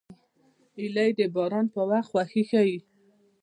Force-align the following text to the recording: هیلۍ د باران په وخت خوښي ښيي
هیلۍ 0.77 1.09
د 1.19 1.21
باران 1.35 1.65
په 1.75 1.81
وخت 1.89 2.07
خوښي 2.11 2.43
ښيي 2.49 2.77